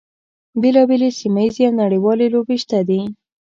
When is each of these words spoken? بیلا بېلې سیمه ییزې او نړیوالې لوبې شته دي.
بیلا 0.61 0.83
بېلې 0.89 1.09
سیمه 1.19 1.41
ییزې 1.45 1.63
او 1.67 1.73
نړیوالې 1.81 2.27
لوبې 2.33 2.55
شته 2.63 2.79
دي. 2.87 3.01